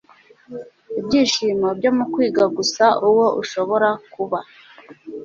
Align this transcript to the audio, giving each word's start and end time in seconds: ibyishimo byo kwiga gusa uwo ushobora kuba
ibyishimo 0.99 1.67
byo 1.77 1.91
kwiga 2.13 2.43
gusa 2.57 2.85
uwo 3.07 3.25
ushobora 3.41 3.89
kuba 4.13 4.39